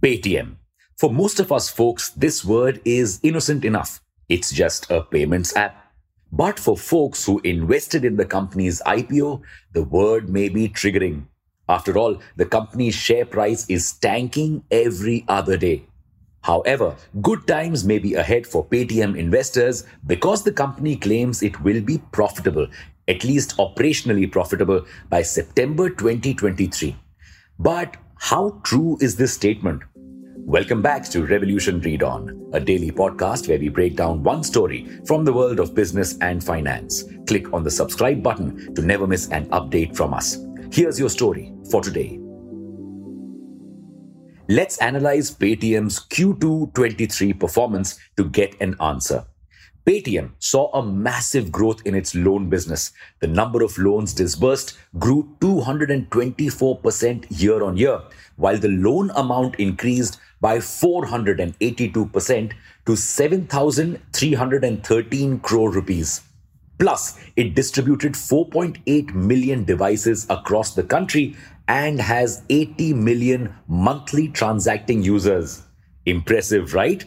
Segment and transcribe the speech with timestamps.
[0.00, 0.56] Paytm.
[0.96, 4.00] For most of us folks, this word is innocent enough.
[4.28, 5.92] It's just a payments app.
[6.32, 9.42] But for folks who invested in the company's IPO,
[9.72, 11.26] the word may be triggering.
[11.68, 15.86] After all, the company's share price is tanking every other day.
[16.42, 21.80] However, good times may be ahead for Paytm investors because the company claims it will
[21.80, 22.66] be profitable,
[23.08, 26.96] at least operationally profitable, by September 2023.
[27.58, 29.82] But how true is this statement?
[30.46, 34.88] Welcome back to Revolution Read On, a daily podcast where we break down one story
[35.04, 37.04] from the world of business and finance.
[37.26, 40.38] Click on the subscribe button to never miss an update from us.
[40.72, 42.18] Here's your story for today.
[44.48, 49.26] Let's analyze Paytm's Q2 23 performance to get an answer.
[49.86, 52.92] Paytm saw a massive growth in its loan business.
[53.20, 58.00] The number of loans disbursed grew 224% year on year,
[58.36, 62.52] while the loan amount increased by 482%
[62.86, 66.22] to 7,313 crore rupees.
[66.78, 71.36] Plus, it distributed 4.8 million devices across the country
[71.68, 75.62] and has 80 million monthly transacting users.
[76.06, 77.04] Impressive, right?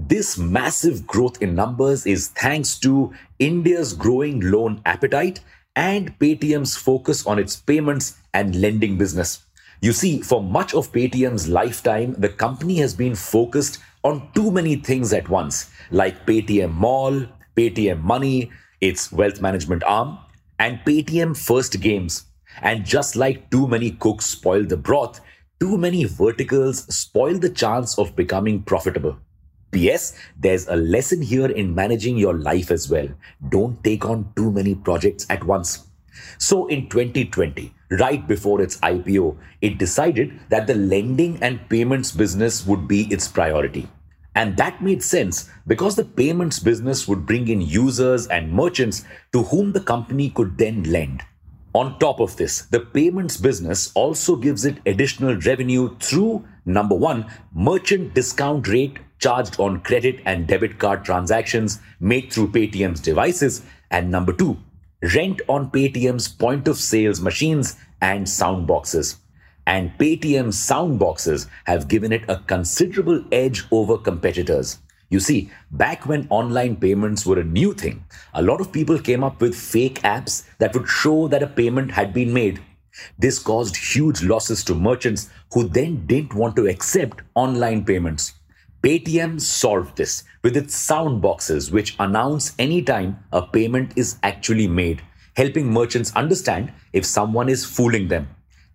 [0.00, 5.40] This massive growth in numbers is thanks to India's growing loan appetite
[5.74, 9.44] and Paytm's focus on its payments and lending business.
[9.80, 14.76] You see, for much of Paytm's lifetime, the company has been focused on too many
[14.76, 20.16] things at once, like Paytm Mall, Paytm Money, its wealth management arm,
[20.60, 22.24] and Paytm First Games.
[22.62, 25.20] And just like too many cooks spoil the broth,
[25.58, 29.18] too many verticals spoil the chance of becoming profitable.
[29.70, 30.14] P.S.
[30.38, 33.08] There's a lesson here in managing your life as well.
[33.48, 35.86] Don't take on too many projects at once.
[36.38, 42.66] So in 2020, right before its IPO, it decided that the lending and payments business
[42.66, 43.88] would be its priority.
[44.34, 49.42] And that made sense because the payments business would bring in users and merchants to
[49.42, 51.22] whom the company could then lend.
[51.74, 57.26] On top of this, the payments business also gives it additional revenue through number one,
[57.52, 64.10] merchant discount rate charged on credit and debit card transactions made through Paytm's devices, and
[64.10, 64.56] number two,
[65.14, 69.16] rent on Paytm's point of sales machines and sound boxes.
[69.66, 74.78] And Paytm's sound boxes have given it a considerable edge over competitors.
[75.10, 79.24] You see, back when online payments were a new thing, a lot of people came
[79.24, 82.60] up with fake apps that would show that a payment had been made.
[83.18, 88.34] This caused huge losses to merchants who then didn't want to accept online payments.
[88.82, 95.02] Paytm solved this with its sound boxes, which announce anytime a payment is actually made,
[95.34, 98.28] helping merchants understand if someone is fooling them.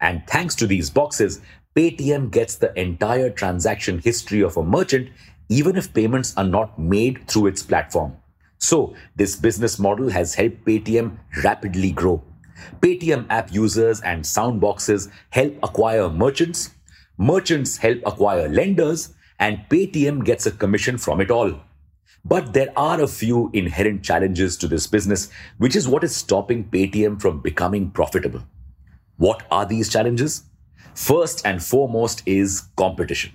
[0.00, 1.42] And thanks to these boxes,
[1.76, 5.10] Paytm gets the entire transaction history of a merchant,
[5.50, 8.16] even if payments are not made through its platform.
[8.56, 12.22] So, this business model has helped Paytm rapidly grow.
[12.80, 16.70] Paytm app users and sound boxes help acquire merchants,
[17.18, 21.58] merchants help acquire lenders, and Paytm gets a commission from it all.
[22.24, 26.64] But there are a few inherent challenges to this business, which is what is stopping
[26.64, 28.42] Paytm from becoming profitable.
[29.16, 30.44] What are these challenges?
[30.94, 33.32] First and foremost is competition.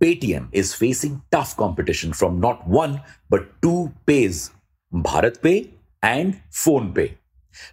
[0.00, 4.52] Paytm is facing tough competition from not one but two pays,
[4.94, 7.16] BharatPe and PhonePe.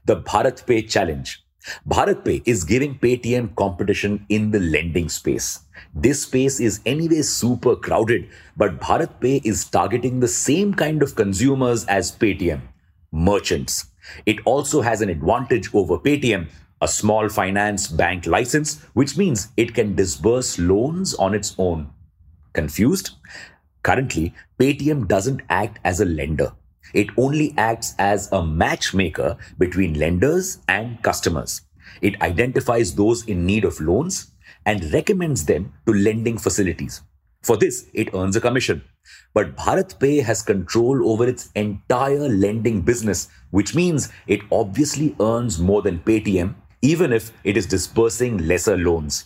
[0.06, 1.45] The BharatPe challenge
[1.88, 5.62] BharatPe is giving Paytm competition in the lending space.
[5.94, 11.86] This space is anyway super crowded, but BharatPe is targeting the same kind of consumers
[11.86, 12.62] as Paytm
[13.12, 13.92] merchants.
[14.26, 16.48] It also has an advantage over Paytm,
[16.82, 21.90] a small finance bank license, which means it can disburse loans on its own.
[22.54, 23.12] Confused?
[23.84, 26.52] Currently, Paytm doesn't act as a lender.
[26.94, 31.62] It only acts as a matchmaker between lenders and customers.
[32.02, 34.32] It identifies those in need of loans
[34.66, 37.02] and recommends them to lending facilities.
[37.44, 38.84] For this, it earns a commission.
[39.34, 45.82] But BharatPe has control over its entire lending business, which means it obviously earns more
[45.82, 49.26] than Paytm, even if it is disbursing lesser loans.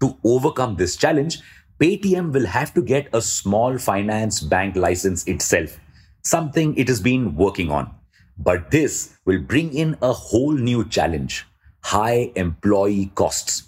[0.00, 1.40] To overcome this challenge,
[1.80, 5.78] Paytm will have to get a small finance bank license itself
[6.24, 7.94] something it has been working on.
[8.38, 11.46] But this will bring in a whole new challenge
[11.80, 13.62] high employee costs.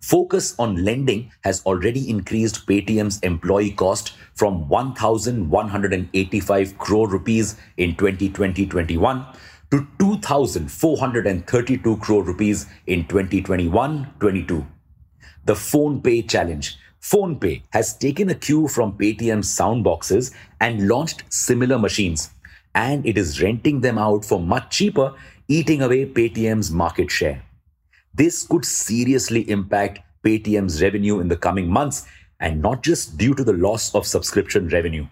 [0.00, 9.24] Focus on lending has already increased Paytm's employee cost from 1,185 crore rupees in 2020-21
[9.70, 14.66] to 2,432 crore rupees in 2021-22.
[15.46, 22.30] The PhonePe challenge PhonePe has taken a cue from Paytm's soundboxes and launched similar machines,
[22.74, 25.12] and it is renting them out for much cheaper,
[25.46, 27.42] eating away Paytm's market share.
[28.14, 32.06] This could seriously impact Paytm's revenue in the coming months,
[32.40, 35.06] and not just due to the loss of subscription revenue.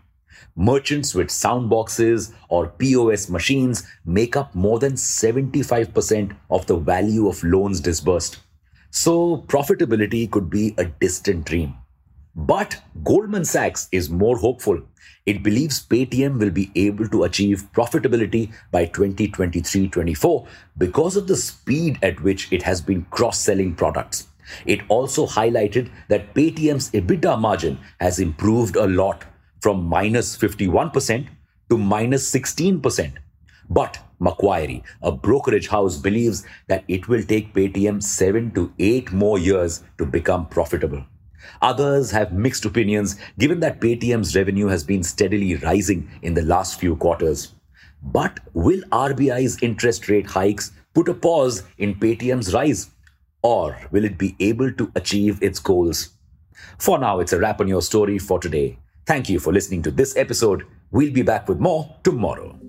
[0.56, 7.44] Merchants with soundboxes or POS machines make up more than 75% of the value of
[7.44, 8.38] loans disbursed.
[8.90, 11.74] So, profitability could be a distant dream.
[12.34, 14.80] But Goldman Sachs is more hopeful.
[15.26, 20.46] It believes Paytm will be able to achieve profitability by 2023 24
[20.78, 24.28] because of the speed at which it has been cross selling products.
[24.64, 29.24] It also highlighted that Paytm's EBITDA margin has improved a lot
[29.60, 31.28] from minus 51%
[31.68, 33.12] to minus 16%.
[33.68, 39.38] But Macquarie, a brokerage house, believes that it will take Paytm 7 to 8 more
[39.38, 41.04] years to become profitable.
[41.60, 46.78] Others have mixed opinions given that Paytm's revenue has been steadily rising in the last
[46.78, 47.54] few quarters.
[48.02, 52.90] But will RBI's interest rate hikes put a pause in Paytm's rise?
[53.42, 56.10] Or will it be able to achieve its goals?
[56.78, 58.78] For now, it's a wrap on your story for today.
[59.06, 60.64] Thank you for listening to this episode.
[60.90, 62.61] We'll be back with more tomorrow.